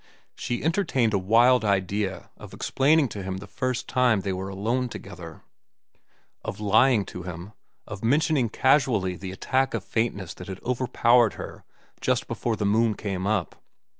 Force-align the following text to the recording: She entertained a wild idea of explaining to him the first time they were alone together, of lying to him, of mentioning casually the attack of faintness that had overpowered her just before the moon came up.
She 0.33 0.63
entertained 0.63 1.13
a 1.13 1.19
wild 1.19 1.63
idea 1.63 2.31
of 2.35 2.53
explaining 2.55 3.07
to 3.09 3.21
him 3.21 3.37
the 3.37 3.45
first 3.45 3.87
time 3.87 4.21
they 4.21 4.33
were 4.33 4.49
alone 4.49 4.89
together, 4.89 5.43
of 6.43 6.59
lying 6.59 7.05
to 7.05 7.21
him, 7.21 7.53
of 7.85 8.03
mentioning 8.03 8.49
casually 8.49 9.15
the 9.15 9.31
attack 9.31 9.75
of 9.75 9.83
faintness 9.85 10.33
that 10.33 10.47
had 10.47 10.59
overpowered 10.63 11.33
her 11.33 11.65
just 11.99 12.27
before 12.27 12.55
the 12.55 12.65
moon 12.65 12.95
came 12.95 13.27
up. 13.27 13.61